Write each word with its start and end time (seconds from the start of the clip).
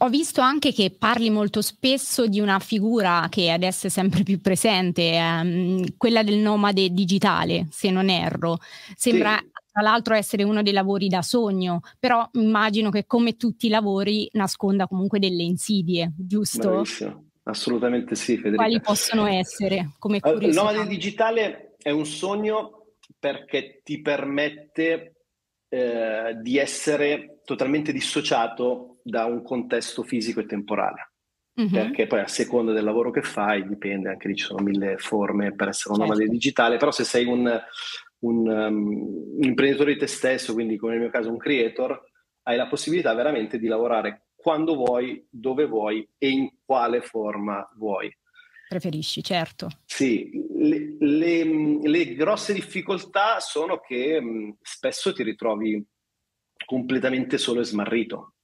Ho 0.00 0.08
visto 0.08 0.40
anche 0.40 0.72
che 0.72 0.94
parli 0.96 1.28
molto 1.28 1.60
spesso 1.60 2.26
di 2.28 2.38
una 2.38 2.60
figura 2.60 3.26
che 3.28 3.50
adesso 3.50 3.88
è 3.88 3.90
sempre 3.90 4.22
più 4.22 4.40
presente, 4.40 5.12
ehm, 5.12 5.96
quella 5.96 6.22
del 6.22 6.36
nomade 6.36 6.90
digitale, 6.90 7.66
se 7.70 7.90
non 7.90 8.08
erro. 8.08 8.58
Sembra 8.94 9.38
sì. 9.38 9.50
tra 9.72 9.82
l'altro 9.82 10.14
essere 10.14 10.44
uno 10.44 10.62
dei 10.62 10.72
lavori 10.72 11.08
da 11.08 11.22
sogno, 11.22 11.80
però 11.98 12.28
immagino 12.34 12.90
che 12.90 13.06
come 13.06 13.36
tutti 13.36 13.66
i 13.66 13.70
lavori 13.70 14.28
nasconda 14.32 14.86
comunque 14.86 15.18
delle 15.18 15.42
insidie, 15.42 16.12
giusto? 16.16 16.68
Bravissimo. 16.68 17.24
Assolutamente 17.48 18.14
sì, 18.14 18.36
Federica. 18.36 18.62
Quali 18.62 18.80
possono 18.80 19.26
essere 19.26 19.92
come 19.98 20.20
curiosità? 20.20 20.48
Il 20.48 20.54
nomade 20.54 20.86
digitale 20.86 21.74
è 21.78 21.90
un 21.90 22.04
sogno 22.04 22.92
perché 23.18 23.80
ti 23.82 24.00
permette 24.00 25.14
eh, 25.68 26.38
di 26.40 26.58
essere 26.58 27.40
totalmente 27.44 27.92
dissociato 27.92 28.97
da 29.08 29.24
un 29.24 29.42
contesto 29.42 30.02
fisico 30.02 30.40
e 30.40 30.46
temporale. 30.46 31.12
Mm-hmm. 31.60 31.72
Perché 31.72 32.06
poi 32.06 32.20
a 32.20 32.28
seconda 32.28 32.72
del 32.72 32.84
lavoro 32.84 33.10
che 33.10 33.22
fai, 33.22 33.66
dipende, 33.66 34.10
anche 34.10 34.28
lì 34.28 34.36
ci 34.36 34.44
sono 34.44 34.62
mille 34.62 34.96
forme 34.98 35.54
per 35.54 35.68
essere 35.68 35.94
un 35.94 36.00
certo. 36.00 36.12
nomade 36.12 36.30
digitale, 36.30 36.76
però 36.76 36.92
se 36.92 37.02
sei 37.02 37.24
un, 37.24 37.60
un, 38.20 38.48
um, 38.48 39.36
un 39.36 39.42
imprenditore 39.42 39.94
di 39.94 39.98
te 39.98 40.06
stesso, 40.06 40.52
quindi 40.52 40.76
come 40.76 40.92
nel 40.92 41.00
mio 41.00 41.10
caso 41.10 41.30
un 41.30 41.36
creator, 41.36 42.00
hai 42.44 42.56
la 42.56 42.68
possibilità 42.68 43.12
veramente 43.14 43.58
di 43.58 43.66
lavorare 43.66 44.28
quando 44.36 44.76
vuoi, 44.76 45.26
dove 45.28 45.66
vuoi 45.66 46.08
e 46.16 46.28
in 46.28 46.48
quale 46.64 47.00
forma 47.00 47.68
vuoi. 47.76 48.14
Preferisci, 48.68 49.24
certo. 49.24 49.68
Sì, 49.84 50.30
le, 50.58 50.96
le, 51.00 51.80
le 51.82 52.14
grosse 52.14 52.52
difficoltà 52.52 53.40
sono 53.40 53.80
che 53.80 54.20
mh, 54.20 54.58
spesso 54.62 55.12
ti 55.12 55.24
ritrovi 55.24 55.84
completamente 56.64 57.38
solo 57.38 57.60
e 57.60 57.64
smarrito 57.64 58.34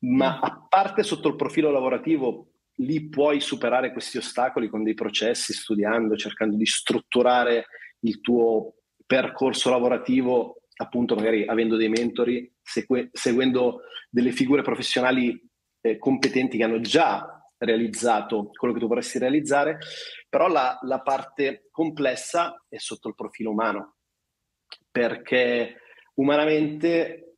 ma 0.00 0.38
mm. 0.38 0.42
a 0.42 0.66
parte 0.68 1.02
sotto 1.02 1.28
il 1.28 1.36
profilo 1.36 1.70
lavorativo, 1.70 2.50
lì 2.76 3.08
puoi 3.08 3.40
superare 3.40 3.92
questi 3.92 4.18
ostacoli 4.18 4.68
con 4.68 4.82
dei 4.82 4.94
processi, 4.94 5.52
studiando, 5.52 6.16
cercando 6.16 6.56
di 6.56 6.66
strutturare 6.66 7.66
il 8.00 8.20
tuo 8.20 8.74
percorso 9.04 9.70
lavorativo, 9.70 10.62
appunto 10.76 11.14
magari 11.14 11.46
avendo 11.46 11.76
dei 11.76 11.88
mentori, 11.88 12.50
segue- 12.62 13.10
seguendo 13.12 13.82
delle 14.08 14.32
figure 14.32 14.62
professionali 14.62 15.38
eh, 15.82 15.98
competenti 15.98 16.56
che 16.56 16.64
hanno 16.64 16.80
già 16.80 17.34
realizzato 17.58 18.50
quello 18.52 18.72
che 18.72 18.80
tu 18.80 18.86
vorresti 18.86 19.18
realizzare, 19.18 19.78
però 20.28 20.48
la, 20.48 20.78
la 20.82 21.00
parte 21.00 21.68
complessa 21.70 22.64
è 22.68 22.78
sotto 22.78 23.08
il 23.08 23.14
profilo 23.14 23.50
umano, 23.50 23.96
perché 24.90 25.76
umanamente 26.14 27.29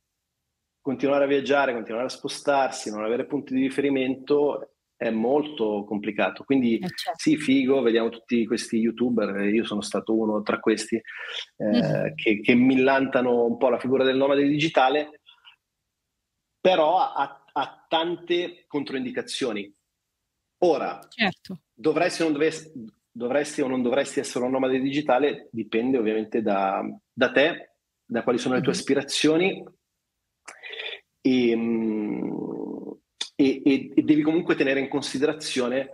continuare 0.83 1.23
a 1.23 1.27
viaggiare, 1.27 1.71
continuare 1.71 2.07
a 2.07 2.09
spostarsi, 2.09 2.91
non 2.91 3.05
avere 3.05 3.25
punti 3.25 3.53
di 3.53 3.61
riferimento 3.61 4.73
è 4.97 5.09
molto 5.09 5.85
complicato. 5.85 6.43
Quindi 6.43 6.75
eh 6.77 6.89
certo. 6.89 7.19
sì, 7.19 7.37
figo, 7.37 7.81
vediamo 7.81 8.09
tutti 8.09 8.45
questi 8.45 8.79
youtuber, 8.79 9.45
io 9.45 9.63
sono 9.63 9.79
stato 9.79 10.13
uno 10.13 10.41
tra 10.41 10.59
questi, 10.59 10.97
eh, 10.97 11.65
mm-hmm. 11.65 12.15
che, 12.15 12.41
che, 12.41 12.53
millantano 12.53 13.45
un 13.45 13.57
po' 13.57 13.69
la 13.69 13.79
figura 13.79 14.03
del 14.03 14.17
nomade 14.17 14.45
digitale, 14.45 15.21
però 16.59 16.99
ha, 16.99 17.45
ha 17.49 17.85
tante 17.87 18.65
controindicazioni. 18.67 19.73
Ora, 20.65 20.99
certo. 21.07 21.61
dovresti, 21.73 22.23
o 22.23 22.29
dovresti, 22.29 22.71
dovresti, 23.09 23.61
o 23.61 23.67
non 23.67 23.81
dovresti 23.81 24.19
essere 24.19 24.43
un 24.43 24.51
nomade 24.51 24.81
digitale 24.81 25.47
dipende 25.49 25.97
ovviamente 25.97 26.41
da, 26.41 26.85
da 27.09 27.31
te, 27.31 27.75
da 28.05 28.21
quali 28.23 28.37
sono 28.37 28.55
le 28.55 28.61
tue 28.61 28.71
mm-hmm. 28.71 28.79
aspirazioni 28.79 29.63
e, 31.25 31.57
e, 33.35 33.61
e, 33.95 34.01
devi 34.03 34.21
comunque 34.21 34.55
tenere 34.55 34.81
in 34.81 34.89
considerazione 34.89 35.89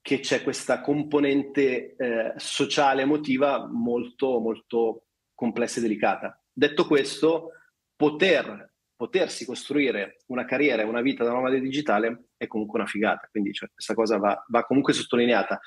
che 0.00 0.20
c'è 0.20 0.42
questa 0.42 0.80
componente 0.80 1.96
eh, 1.96 2.32
sociale 2.36 3.02
emotiva 3.02 3.66
molto, 3.66 4.38
molto 4.38 5.06
complessa 5.34 5.78
e 5.78 5.82
delicata. 5.82 6.40
Detto 6.52 6.86
questo, 6.86 7.50
poter, 7.96 8.74
potersi 8.94 9.44
costruire 9.44 10.18
una 10.26 10.44
carriera 10.44 10.82
e 10.82 10.86
una 10.86 11.00
vita 11.00 11.24
da 11.24 11.32
nomade 11.32 11.60
digitale 11.60 12.28
è 12.36 12.46
comunque 12.46 12.78
una 12.78 12.88
figata, 12.88 13.28
quindi 13.30 13.52
cioè, 13.52 13.70
questa 13.72 13.94
cosa 13.94 14.18
va, 14.18 14.44
va, 14.48 14.64
comunque 14.64 14.92
sottolineata, 14.92 15.58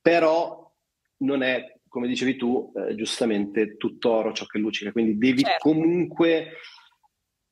però 0.00 0.72
non 1.18 1.42
è, 1.42 1.78
come 1.86 2.08
dicevi 2.08 2.36
tu, 2.36 2.72
eh, 2.74 2.94
giustamente 2.96 3.76
tutt'oro 3.76 4.32
ciò 4.32 4.46
che 4.46 4.58
luccica, 4.58 4.90
quindi 4.90 5.18
devi 5.18 5.42
certo. 5.42 5.68
comunque 5.68 6.54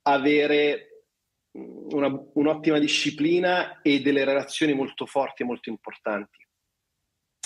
avere 0.03 1.05
mm, 1.57 1.89
una, 1.91 2.23
un'ottima 2.35 2.79
disciplina 2.79 3.81
e 3.83 4.01
delle 4.01 4.25
relazioni 4.25 4.75
molto 4.75 5.07
forti 5.07 5.43
e 5.43 5.47
molto 5.47 5.71
importanti 5.71 6.43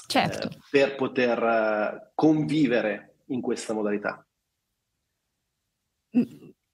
certo. 0.06 0.48
eh, 0.48 0.58
per 0.70 0.94
poter 0.94 1.42
uh, 1.42 2.10
convivere 2.14 3.16
in 3.26 3.40
questa 3.40 3.72
modalità. 3.72 4.24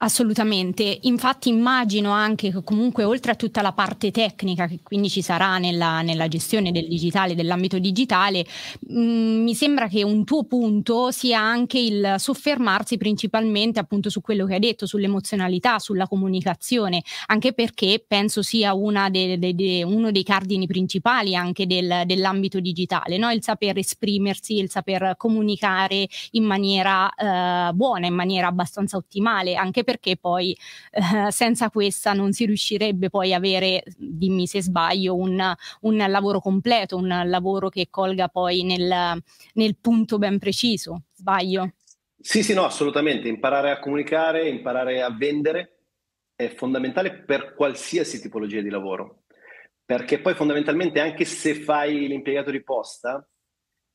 Assolutamente, 0.05 0.99
infatti 1.03 1.49
immagino 1.49 2.11
anche 2.11 2.51
che 2.51 2.65
comunque 2.65 3.05
oltre 3.05 3.31
a 3.31 3.35
tutta 3.37 3.63
la 3.63 3.71
parte 3.71 4.11
tecnica 4.11 4.67
che 4.67 4.81
quindi 4.83 5.09
ci 5.09 5.23
sarà 5.23 5.59
nella, 5.59 6.03
nella 6.03 6.27
gestione 6.27 6.73
del 6.73 6.89
digitale, 6.89 7.37
dell'ambito 7.37 7.79
digitale, 7.79 8.45
mh, 8.81 9.01
mm, 9.01 9.43
mi 9.45 9.55
sembra 9.55 9.87
che 9.87 10.03
un 10.03 10.25
tuo 10.25 10.43
punto 10.43 11.13
sia 11.13 11.39
anche 11.39 11.79
il 11.79 12.17
soffermarsi 12.19 12.97
principalmente 12.97 13.79
appunto 13.79 14.11
su 14.11 14.21
quello 14.21 14.45
che 14.45 14.55
hai 14.55 14.59
detto, 14.59 14.87
sull'emozionalità, 14.87 15.79
sulla 15.79 16.09
comunicazione, 16.09 17.05
anche 17.27 17.53
perché 17.53 18.05
penso 18.05 18.43
sia 18.43 18.75
de, 19.09 19.39
de, 19.39 19.55
de, 19.55 19.85
uno 19.85 20.11
dei 20.11 20.25
cardini 20.25 20.67
principali 20.67 21.37
anche 21.37 21.65
del, 21.65 22.03
dell'ambito 22.07 22.59
digitale, 22.59 23.19
no? 23.19 23.31
il 23.31 23.41
saper 23.41 23.79
esprimersi, 23.79 24.59
il 24.59 24.69
saper 24.69 25.15
comunicare 25.17 26.09
in 26.33 26.43
maniera 26.43 27.09
eh, 27.15 27.73
buona, 27.73 28.09
in 28.09 28.15
maniera 28.15 28.49
abbastanza 28.49 28.97
ottimale, 28.97 29.55
anche 29.55 29.85
perché 29.85 29.91
perché 29.93 30.17
poi 30.17 30.57
eh, 30.91 31.31
senza 31.31 31.69
questa 31.69 32.15
non 32.15 32.33
si 32.33 32.47
riuscirebbe 32.47 33.11
poi 33.11 33.35
a 33.35 33.37
avere, 33.37 33.83
dimmi 33.97 34.47
se 34.47 34.63
sbaglio, 34.63 35.15
un, 35.15 35.55
un 35.81 35.97
lavoro 35.97 36.41
completo, 36.41 36.97
un 36.97 37.23
lavoro 37.27 37.69
che 37.69 37.89
colga 37.91 38.29
poi 38.29 38.63
nel, 38.63 39.23
nel 39.55 39.77
punto 39.79 40.17
ben 40.17 40.39
preciso. 40.39 41.03
Sbaglio? 41.15 41.75
Sì, 42.19 42.43
sì, 42.43 42.55
no, 42.55 42.65
assolutamente. 42.65 43.29
Imparare 43.29 43.71
a 43.71 43.81
comunicare, 43.81 44.49
imparare 44.49 45.03
a 45.03 45.15
vendere 45.15 45.81
è 46.35 46.49
fondamentale 46.49 47.23
per 47.25 47.55
qualsiasi 47.55 48.21
tipologia 48.21 48.63
di 48.63 48.71
lavoro. 48.71 49.25
Perché 49.85 50.21
poi 50.21 50.35
fondamentalmente 50.35 51.01
anche 51.01 51.27
se 51.27 51.55
fai 51.55 52.09
l'impiegato 52.09 52.51
di 52.51 52.63
posta 52.63 53.29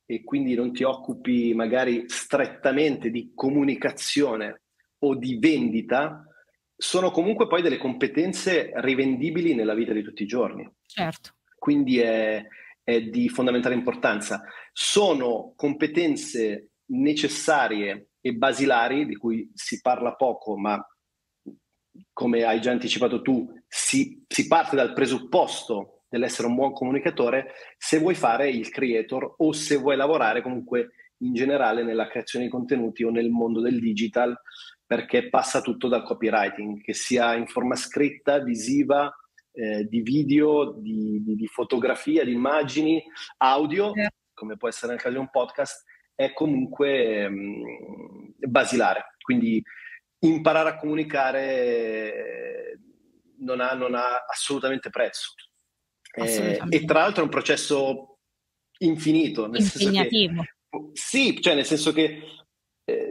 e 0.06 0.22
quindi 0.22 0.54
non 0.54 0.72
ti 0.72 0.84
occupi 0.84 1.52
magari 1.54 2.04
strettamente 2.06 3.10
di 3.10 3.32
comunicazione 3.34 4.62
o 5.00 5.14
di 5.14 5.38
vendita 5.38 6.22
sono 6.76 7.10
comunque 7.10 7.48
poi 7.48 7.60
delle 7.60 7.78
competenze 7.78 8.70
rivendibili 8.76 9.54
nella 9.54 9.74
vita 9.74 9.92
di 9.92 10.02
tutti 10.02 10.22
i 10.22 10.26
giorni. 10.26 10.68
Certo. 10.86 11.34
Quindi 11.58 11.98
è, 11.98 12.44
è 12.84 13.00
di 13.02 13.28
fondamentale 13.28 13.74
importanza. 13.74 14.44
Sono 14.72 15.54
competenze 15.56 16.70
necessarie 16.90 18.10
e 18.20 18.32
basilari 18.32 19.06
di 19.06 19.16
cui 19.16 19.50
si 19.54 19.80
parla 19.80 20.14
poco, 20.14 20.56
ma 20.56 20.80
come 22.12 22.44
hai 22.44 22.60
già 22.60 22.70
anticipato 22.70 23.22
tu, 23.22 23.52
si, 23.66 24.24
si 24.28 24.46
parte 24.46 24.76
dal 24.76 24.92
presupposto 24.92 26.04
dell'essere 26.08 26.48
un 26.48 26.54
buon 26.54 26.72
comunicatore 26.72 27.52
se 27.76 27.98
vuoi 27.98 28.14
fare 28.14 28.48
il 28.48 28.70
creator 28.70 29.34
o 29.36 29.52
se 29.52 29.76
vuoi 29.76 29.96
lavorare 29.96 30.42
comunque 30.42 30.90
in 31.18 31.34
generale 31.34 31.82
nella 31.82 32.08
creazione 32.08 32.46
di 32.46 32.50
contenuti 32.50 33.02
o 33.02 33.10
nel 33.10 33.28
mondo 33.28 33.60
del 33.60 33.78
digital 33.78 34.38
perché 34.88 35.28
passa 35.28 35.60
tutto 35.60 35.86
dal 35.86 36.02
copywriting, 36.02 36.80
che 36.80 36.94
sia 36.94 37.34
in 37.34 37.46
forma 37.46 37.74
scritta, 37.74 38.38
visiva, 38.38 39.14
eh, 39.52 39.84
di 39.84 40.00
video, 40.00 40.72
di, 40.78 41.22
di, 41.22 41.36
di, 41.36 41.46
fotografia, 41.46 42.24
di 42.24 42.32
immagini, 42.32 43.04
audio, 43.36 43.92
yeah. 43.94 44.08
come 44.32 44.56
può 44.56 44.66
essere 44.66 44.92
nel 44.92 45.00
caso 45.00 45.16
di 45.16 45.20
un 45.20 45.28
podcast, 45.28 45.84
è 46.14 46.32
comunque 46.32 47.28
mh, 47.28 48.36
basilare. 48.48 49.16
Quindi 49.22 49.62
imparare 50.20 50.70
a 50.70 50.76
comunicare 50.76 52.80
non 53.40 53.60
ha, 53.60 53.74
non 53.74 53.94
ha 53.94 54.24
assolutamente 54.26 54.88
prezzo. 54.88 55.34
Eh, 56.14 56.62
e 56.70 56.84
tra 56.86 57.00
l'altro 57.00 57.20
è 57.20 57.24
un 57.24 57.30
processo 57.30 58.20
infinito. 58.78 59.48
Nel 59.48 59.60
Impegnativo. 59.60 60.42
Che, 60.42 60.90
sì, 60.94 61.38
cioè 61.42 61.54
nel 61.54 61.66
senso 61.66 61.92
che 61.92 62.22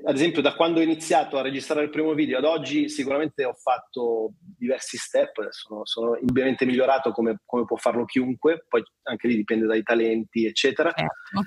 ad 0.07 0.15
esempio 0.15 0.41
da 0.41 0.55
quando 0.55 0.79
ho 0.79 0.83
iniziato 0.83 1.37
a 1.37 1.41
registrare 1.41 1.83
il 1.83 1.89
primo 1.89 2.13
video 2.13 2.37
ad 2.37 2.45
oggi 2.45 2.87
sicuramente 2.87 3.43
ho 3.43 3.53
fatto 3.53 4.31
diversi 4.39 4.95
step, 4.95 5.49
sono, 5.49 5.85
sono 5.85 6.11
ovviamente 6.11 6.65
migliorato 6.65 7.11
come, 7.11 7.41
come, 7.45 7.65
può 7.65 7.75
farlo 7.75 8.05
chiunque, 8.05 8.65
poi 8.69 8.81
anche 9.03 9.27
lì 9.27 9.35
dipende 9.35 9.65
dai 9.65 9.83
talenti 9.83 10.45
eccetera, 10.45 10.93
certo. 10.93 11.41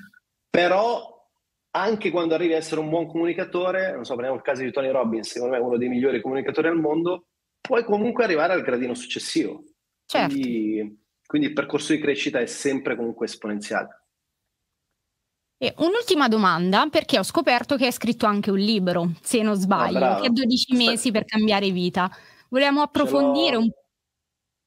però 0.47 1.19
anche 1.71 2.11
quando 2.11 2.35
arrivi 2.35 2.53
a 2.53 2.57
essere 2.57 2.81
un 2.81 2.89
buon 2.89 3.07
comunicatore, 3.07 3.93
non 3.93 4.03
so, 4.03 4.13
prendiamo 4.13 4.37
il 4.37 4.45
caso 4.45 4.61
di 4.61 4.71
Tony 4.71 4.91
Robbins, 4.91 5.31
secondo 5.31 5.55
me 5.55 5.59
è 5.59 5.65
uno 5.65 5.77
dei 5.77 5.89
migliori 5.89 6.21
comunicatori 6.21 6.67
al 6.67 6.79
mondo, 6.79 7.29
puoi 7.59 7.83
comunque 7.83 8.25
arrivare 8.25 8.53
al 8.53 8.61
gradino 8.61 8.93
successivo. 8.93 9.63
Certo. 10.05 10.35
Quindi, 10.35 11.03
quindi 11.25 11.47
il 11.47 11.53
percorso 11.53 11.93
di 11.93 11.99
crescita 11.99 12.39
è 12.39 12.45
sempre 12.45 12.95
comunque 12.95 13.25
esponenziale. 13.25 14.00
E 15.63 15.75
un'ultima 15.77 16.27
domanda, 16.27 16.87
perché 16.89 17.19
ho 17.19 17.23
scoperto 17.23 17.75
che 17.75 17.85
hai 17.85 17.91
scritto 17.91 18.25
anche 18.25 18.49
un 18.49 18.57
libro, 18.57 19.11
se 19.21 19.43
non 19.43 19.53
sbaglio, 19.53 19.99
oh, 19.99 20.19
che 20.19 20.25
ha 20.25 20.31
12 20.31 20.75
mesi 20.75 21.11
per 21.11 21.23
cambiare 21.23 21.69
vita. 21.69 22.09
Vogliamo 22.49 22.81
approfondire 22.81 23.57
un 23.57 23.69
po'? 23.69 23.83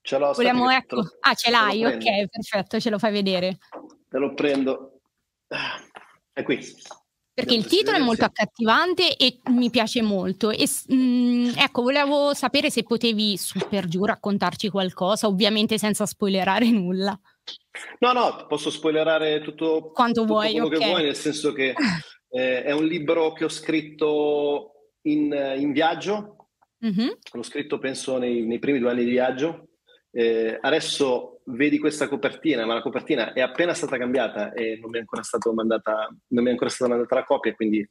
Ce 0.02 0.17
l'ho. 0.19 0.32
Vogliamo, 0.32 0.70
ecco... 0.70 1.00
Ah, 1.19 1.35
ce 1.35 1.50
l'hai, 1.50 1.85
ok, 1.85 2.29
perfetto, 2.29 2.79
ce 2.79 2.91
lo 2.91 3.00
fai 3.00 3.11
vedere. 3.11 3.58
Te 4.08 4.19
lo 4.19 4.35
prendo. 4.35 5.00
È 6.32 6.44
qui. 6.44 6.61
Perché 7.32 7.55
il 7.55 7.67
titolo 7.67 7.96
è 7.96 8.00
molto 8.00 8.25
accattivante 8.25 9.17
e 9.17 9.41
mi 9.46 9.70
piace 9.70 10.00
molto. 10.00 10.50
E, 10.50 10.69
mh, 10.87 10.94
mm, 10.94 11.50
ecco, 11.56 11.82
volevo 11.82 12.35
sapere 12.35 12.70
se 12.70 12.85
potevi 12.85 13.37
su 13.37 13.58
per 13.69 13.88
giù 13.88 14.05
raccontarci 14.05 14.69
qualcosa, 14.69 15.26
ovviamente 15.26 15.76
senza 15.76 16.06
spoilerare 16.06 16.70
nulla. 16.70 17.19
No, 17.99 18.12
no, 18.12 18.46
posso 18.46 18.70
spoilerare 18.70 19.41
tutto, 19.41 19.91
Quanto 19.93 20.23
tutto 20.23 20.32
vuoi, 20.35 20.52
quello 20.52 20.67
okay. 20.67 20.79
che 20.79 20.87
vuoi, 20.87 21.02
nel 21.02 21.17
senso 21.17 21.52
che 21.52 21.75
eh, 22.31 22.62
è 22.62 22.73
un 22.73 22.85
libro 22.85 23.32
che 23.32 23.44
ho 23.44 23.49
scritto 23.49 24.91
in, 25.02 25.32
in 25.56 25.73
viaggio. 25.73 26.49
Mm-hmm. 26.85 27.08
L'ho 27.32 27.43
scritto, 27.43 27.79
penso, 27.79 28.19
nei, 28.19 28.43
nei, 28.43 28.58
primi 28.58 28.79
due 28.79 28.91
anni 28.91 29.05
di 29.05 29.11
viaggio. 29.11 29.69
Eh, 30.11 30.58
adesso 30.61 31.41
vedi 31.46 31.79
questa 31.79 32.08
copertina, 32.08 32.64
ma 32.64 32.75
la 32.75 32.82
copertina 32.82 33.32
è 33.32 33.41
appena 33.41 33.75
stata 33.75 33.99
cambiata 33.99 34.52
e 34.52 34.79
non 34.81 34.91
mi 34.91 34.99
è 34.99 35.00
ancora, 35.00 35.23
mandata, 35.52 36.08
non 36.29 36.43
mi 36.43 36.49
è 36.49 36.52
ancora 36.52 36.70
stata 36.70 36.91
mandata 36.91 37.14
la 37.17 37.25
copia, 37.25 37.55
quindi 37.55 37.87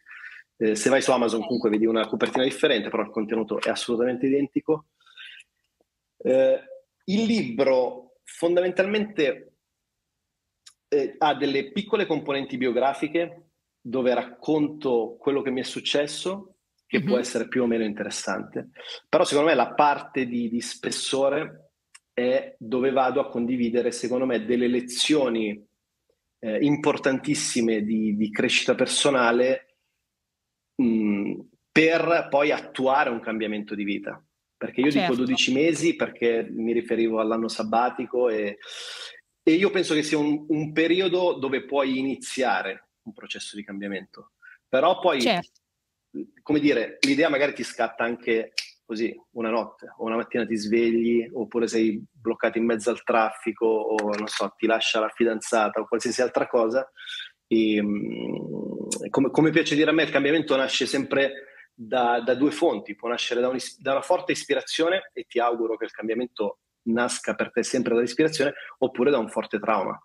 eh, 0.58 0.76
se 0.76 0.90
vai 0.90 1.02
su 1.02 1.12
Amazon 1.12 1.42
comunque 1.42 1.70
vedi 1.70 1.86
una 1.86 2.08
copertina 2.08 2.44
differente, 2.44 2.90
però 2.90 3.04
il 3.04 3.10
contenuto 3.10 3.60
è 3.60 3.70
assolutamente 3.70 4.28
identico. 4.28 4.88
Eh, 6.18 6.62
il 7.06 7.24
libro 7.26 8.13
fondamentalmente 8.24 9.54
eh, 10.88 11.16
ha 11.18 11.36
delle 11.36 11.72
piccole 11.72 12.06
componenti 12.06 12.58
biografiche 12.58 13.50
dove 13.82 14.14
racconto 14.14 15.18
quello 15.20 15.42
che 15.42 15.52
mi 15.52 15.60
è 15.60 15.64
successo, 15.64 16.56
che 16.88 17.00
mm-hmm. 17.00 17.08
può 17.08 17.18
essere 17.18 17.48
più 17.48 17.64
o 17.64 17.66
meno 17.66 17.84
interessante, 17.84 18.70
però 19.10 19.26
secondo 19.26 19.50
me 19.50 19.56
la 19.56 19.74
parte 19.74 20.26
di, 20.26 20.50
di 20.50 20.62
spessore 20.62 21.72
è 22.14 22.56
dove 22.58 22.92
vado 22.92 23.20
a 23.20 23.30
condividere, 23.30 23.92
secondo 23.92 24.26
me, 24.26 24.46
delle 24.46 24.68
lezioni 24.68 25.68
eh, 26.40 26.64
importantissime 26.64 27.84
di, 27.84 28.16
di, 28.16 28.30
crescita 28.30 28.76
personale 28.76 29.78
mh, 30.76 31.40
per 31.72 32.28
poi 32.30 32.52
attuare 32.52 33.10
un 33.10 33.20
cambiamento 33.20 33.74
di 33.74 33.84
vita. 33.84 34.24
Perché 34.64 34.80
io 34.80 34.92
certo. 34.92 35.12
dico 35.12 35.26
12 35.26 35.52
mesi 35.52 35.96
perché 35.98 36.48
mi 36.50 36.72
riferivo 36.72 37.20
all'anno 37.20 37.50
sabbatico 37.50 38.30
e, 38.30 38.60
e 39.44 39.52
io 39.52 39.70
penso 39.70 39.94
che 39.94 40.04
sia 40.04 40.18
un, 40.18 40.46
un, 40.48 40.72
periodo 40.72 41.34
dove 41.34 41.66
puoi 41.66 42.00
iniziare 42.00 42.88
un 43.02 43.12
processo 43.12 43.58
di 43.58 43.64
cambiamento. 43.66 44.32
Però 44.70 45.00
poi, 45.00 45.20
certo. 45.20 45.60
come 46.42 46.62
dire, 46.62 46.98
l'idea 47.02 47.28
magari 47.28 47.54
ti 47.54 47.62
scatta 47.62 48.06
anche 48.06 48.54
così 48.86 49.14
una 49.32 49.50
notte 49.50 49.94
o 49.98 50.06
una 50.06 50.16
mattina 50.16 50.46
ti 50.46 50.56
svegli 50.56 51.30
oppure 51.34 51.68
sei 51.68 52.02
bloccato 52.10 52.58
in 52.58 52.64
mezzo 52.64 52.90
al 52.90 53.04
traffico 53.04 53.66
o 53.66 54.16
non 54.16 54.28
so, 54.28 54.54
ti 54.58 54.66
lascia 54.66 55.02
la 55.02 55.12
fidanzata 55.14 55.82
o 55.82 55.88
qualsiasi 55.88 56.22
altra 56.22 56.48
cosa. 56.48 56.90
E, 57.48 57.82
mm, 57.82 59.10
come, 59.10 59.30
come, 59.30 59.50
piace 59.50 59.76
dire 59.76 59.90
a 59.90 59.94
me, 59.94 60.04
il 60.04 60.10
cambiamento 60.10 60.56
nasce 60.56 60.86
sempre 60.86 61.48
da, 61.74 62.22
da 62.22 62.36
due 62.36 62.52
fonti, 62.52 62.96
può 62.96 63.10
nascere 63.10 63.42
da, 63.42 63.50
un, 63.50 63.58
da, 63.80 63.92
una 63.92 64.02
forte 64.02 64.32
ispirazione 64.32 65.10
e 65.14 65.24
ti 65.24 65.40
auguro 65.40 65.76
che 65.76 65.86
il 65.86 65.92
cambiamento 65.92 66.60
nasca 66.84 67.34
per 67.34 67.52
te 67.52 67.64
sempre 67.64 67.96
dall'ispirazione 67.96 68.54
oppure 68.80 69.12
da 69.12 69.18
un 69.18 69.30
forte 69.30 69.60
trauma. 69.60 70.00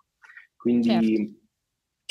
Quindi 0.55 0.89
certo. 0.89 1.39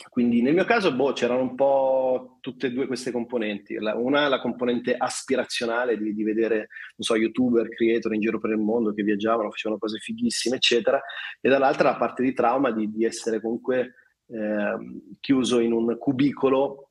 Quindi 0.09 0.43
nel 0.43 0.55
mio 0.55 0.65
caso 0.65 0.95
boh, 0.95 1.13
c'erano 1.13 1.41
un 1.41 1.57
po' 1.57 2.39
tutte 2.41 2.69
e 2.69 2.73
due 2.73 2.87
queste 2.87 3.11
componenti. 3.11 3.75
La, 3.79 3.97
una 3.97 4.29
la 4.29 4.41
componente 4.41 4.95
aspirazionale 4.97 5.99
di, 5.99 6.15
di, 6.15 6.23
vedere, 6.23 6.57
non 6.57 7.01
so, 7.01 7.17
youtuber, 7.17 7.69
creator 7.69 8.15
in 8.15 8.21
giro 8.21 8.39
per 8.39 8.51
il 8.51 8.59
mondo 8.59 8.93
che 8.93 9.03
viaggiavano, 9.03 9.51
facevano 9.51 9.81
cose 9.81 9.99
fighissime, 9.99 10.57
eccetera, 10.57 11.01
e 11.41 11.49
dall'altra 11.49 11.91
la 11.91 11.97
parte 11.97 12.23
di 12.23 12.33
trauma 12.33 12.71
di, 12.71 12.89
di 12.91 13.05
essere 13.05 13.41
comunque 13.41 13.95
eh, 14.27 14.77
chiuso 15.19 15.59
in 15.59 15.73
un 15.73 15.99
cubicolo 15.99 16.91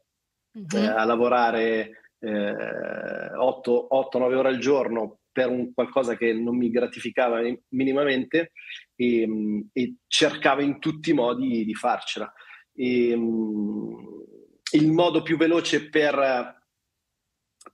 mm-hmm. 0.57 0.83
eh, 0.83 0.87
a 0.87 1.05
lavorare 1.05 2.06
eh, 2.19 3.31
8-9 3.35 4.35
ore 4.35 4.49
al 4.49 4.57
giorno 4.57 5.19
per 5.31 5.49
un 5.49 5.73
qualcosa 5.73 6.17
che 6.17 6.33
non 6.33 6.57
mi 6.57 6.69
gratificava 6.69 7.41
minimamente 7.69 8.51
e, 8.95 9.27
e 9.71 9.95
cercavo 10.07 10.61
in 10.61 10.79
tutti 10.79 11.11
i 11.11 11.13
modi 11.13 11.63
di 11.63 11.75
farcela 11.75 12.31
e, 12.73 13.13
um, 13.13 14.23
il 14.71 14.91
modo 14.91 15.21
più 15.21 15.37
veloce 15.37 15.89
per, 15.89 16.61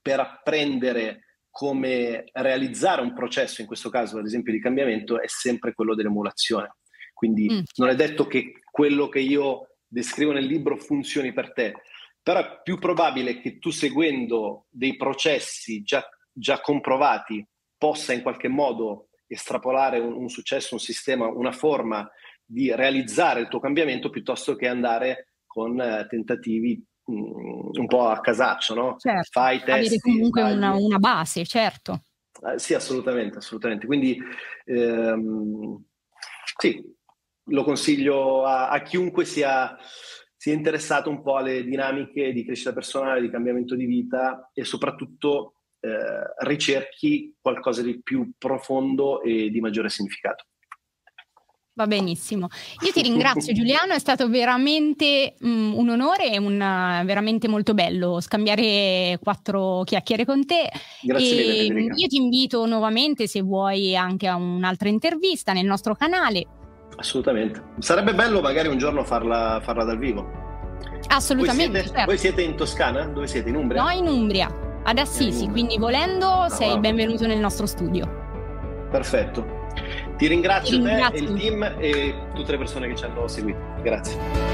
per 0.00 0.20
apprendere 0.20 1.20
come 1.50 2.24
realizzare 2.32 3.02
un 3.02 3.14
processo, 3.14 3.60
in 3.60 3.66
questo 3.66 3.88
caso 3.88 4.18
ad 4.18 4.26
esempio 4.26 4.52
di 4.52 4.60
cambiamento, 4.60 5.20
è 5.20 5.28
sempre 5.28 5.72
quello 5.72 5.94
dell'emulazione. 5.94 6.76
Quindi 7.12 7.48
mm. 7.50 7.60
non 7.76 7.88
è 7.90 7.94
detto 7.94 8.26
che 8.26 8.60
quello 8.70 9.08
che 9.08 9.20
io 9.20 9.76
descrivo 9.86 10.32
nel 10.32 10.46
libro 10.46 10.76
funzioni 10.76 11.32
per 11.32 11.52
te, 11.52 11.74
però 12.24 12.40
è 12.40 12.60
più 12.62 12.78
probabile 12.78 13.38
che 13.38 13.58
tu 13.58 13.70
seguendo 13.70 14.66
dei 14.70 14.96
processi 14.96 15.82
già, 15.82 16.02
già 16.32 16.58
comprovati 16.60 17.46
possa 17.76 18.14
in 18.14 18.22
qualche 18.22 18.48
modo 18.48 19.10
estrapolare 19.26 19.98
un, 19.98 20.14
un, 20.14 20.30
successo, 20.30 20.74
un 20.74 20.80
sistema, 20.80 21.26
una 21.26 21.52
forma 21.52 22.10
di 22.42 22.74
realizzare 22.74 23.40
il 23.40 23.48
tuo 23.48 23.60
cambiamento 23.60 24.08
piuttosto 24.08 24.56
che 24.56 24.66
andare 24.66 25.34
con 25.46 25.78
eh, 25.78 26.06
tentativi 26.08 26.82
mh, 27.04 27.12
mm, 27.12 27.68
un 27.74 27.86
po' 27.86 28.08
a 28.08 28.20
casaccio, 28.20 28.74
no? 28.74 28.96
Certo, 28.98 29.28
Fai 29.30 29.58
test. 29.58 29.68
Avere 29.70 29.98
comunque 29.98 30.42
una, 30.42 30.72
una, 30.72 30.98
base, 30.98 31.44
certo. 31.44 32.04
Eh, 32.42 32.58
sì, 32.58 32.72
assolutamente, 32.72 33.36
assolutamente. 33.36 33.84
Quindi 33.84 34.18
ehm, 34.64 35.84
sì, 36.58 36.82
lo 37.48 37.64
consiglio 37.64 38.46
a, 38.46 38.70
a 38.70 38.80
chiunque 38.80 39.26
sia, 39.26 39.76
sia, 40.44 40.52
interessato 40.52 41.08
un 41.08 41.22
po' 41.22 41.36
alle 41.36 41.64
dinamiche 41.64 42.32
di 42.32 42.44
crescita 42.44 42.74
personale, 42.74 43.22
di 43.22 43.30
cambiamento 43.30 43.74
di 43.74 43.86
vita 43.86 44.50
e 44.52 44.64
soprattutto 44.64 45.54
eh, 45.80 46.46
ricerchi 46.46 47.34
qualcosa 47.40 47.80
di 47.80 48.02
più 48.02 48.32
profondo 48.36 49.22
e 49.22 49.48
di 49.48 49.60
maggiore 49.60 49.88
significato. 49.88 50.44
Va 51.76 51.88
benissimo. 51.88 52.48
Io 52.84 52.92
ti 52.92 53.02
ringrazio 53.02 53.52
Giuliano, 53.54 53.94
è 53.94 53.98
stato 53.98 54.28
veramente 54.28 55.34
um, 55.40 55.74
un 55.76 55.88
onore 55.88 56.30
e 56.30 56.38
un, 56.38 56.58
veramente 56.58 57.48
molto 57.48 57.74
bello 57.74 58.20
scambiare 58.20 59.18
quattro 59.20 59.82
chiacchiere 59.84 60.24
con 60.24 60.44
te. 60.44 60.70
Grazie 61.02 61.66
e 61.66 61.72
mille. 61.72 61.94
Io 61.96 62.06
ti 62.06 62.16
invito 62.16 62.64
nuovamente 62.66 63.26
se 63.26 63.40
vuoi 63.40 63.96
anche 63.96 64.28
a 64.28 64.36
un'altra 64.36 64.88
intervista 64.88 65.52
nel 65.52 65.66
nostro 65.66 65.94
canale. 65.96 66.46
Assolutamente. 66.96 67.62
Sarebbe 67.78 68.14
bello 68.14 68.40
magari 68.40 68.68
un 68.68 68.78
giorno 68.78 69.04
farla, 69.04 69.60
farla 69.62 69.84
dal 69.84 69.98
vivo. 69.98 70.42
Assolutamente. 71.08 71.70
Voi 71.70 71.80
siete, 71.80 71.88
certo. 71.88 72.04
voi 72.06 72.18
siete, 72.18 72.42
in 72.42 72.56
Toscana? 72.56 73.04
Dove 73.06 73.26
siete? 73.26 73.48
In 73.48 73.56
Umbria? 73.56 73.82
No, 73.82 73.90
in 73.90 74.06
Umbria, 74.06 74.52
ad 74.82 74.98
Assisi, 74.98 75.48
quindi 75.48 75.76
volendo 75.78 76.26
ah, 76.26 76.48
sei 76.48 76.70
wow. 76.70 76.80
benvenuto 76.80 77.26
nel 77.26 77.38
nostro 77.38 77.66
studio. 77.66 78.22
Perfetto. 78.90 79.62
Ti 80.16 80.26
ringrazio, 80.26 80.78
Ti 80.78 80.84
ringrazio 80.84 81.24
te, 81.24 81.32
il 81.32 81.38
team 81.38 81.74
e 81.78 82.14
tutte 82.34 82.52
le 82.52 82.58
persone 82.58 82.88
che 82.88 82.94
ci 82.94 83.04
hanno 83.04 83.26
seguito. 83.26 83.58
Grazie. 83.82 84.53